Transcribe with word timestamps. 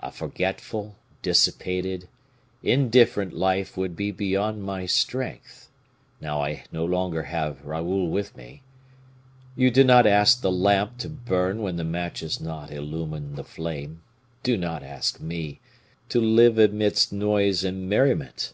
A 0.00 0.12
forgetful, 0.12 0.94
dissipated, 1.22 2.06
indifferent 2.62 3.32
life 3.32 3.78
would 3.78 3.96
be 3.96 4.10
beyond 4.12 4.62
my 4.62 4.84
strength, 4.84 5.70
now 6.20 6.42
I 6.42 6.52
have 6.52 6.70
no 6.70 6.84
longer 6.84 7.26
Raoul 7.64 8.10
with 8.10 8.36
me. 8.36 8.60
You 9.56 9.70
do 9.70 9.82
not 9.82 10.06
ask 10.06 10.42
the 10.42 10.52
lamp 10.52 10.98
to 10.98 11.08
burn 11.08 11.62
when 11.62 11.76
the 11.76 11.84
match 11.84 12.20
has 12.20 12.42
not 12.42 12.70
illumed 12.70 13.36
the 13.36 13.42
flame; 13.42 14.02
do 14.42 14.58
not 14.58 14.82
ask 14.82 15.18
me 15.18 15.60
to 16.10 16.20
live 16.20 16.58
amidst 16.58 17.10
noise 17.10 17.64
and 17.64 17.88
merriment. 17.88 18.52